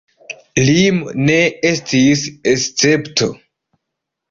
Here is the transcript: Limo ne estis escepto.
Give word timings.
Limo 0.69 1.11
ne 1.27 1.35
estis 1.73 2.25
escepto. 2.55 3.31